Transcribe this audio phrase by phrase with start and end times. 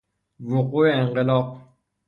[0.43, 1.61] وقوع انقلاب